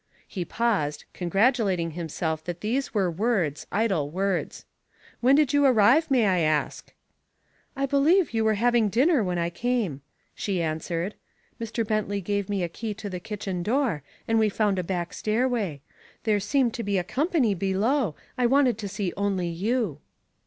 [0.27, 4.65] He paused, congratulating himself that these were words, idle words.
[5.19, 6.91] "When did you arrive, may I ask?"
[7.75, 10.01] "I believe you were having dinner when I came,"
[10.33, 11.13] she answered.
[11.61, 11.87] "Mr.
[11.87, 15.81] Bentley gave me a key to the kitchen door, and we found a back stairway.
[16.23, 19.99] There seemed to be a company below I wanted to see only you."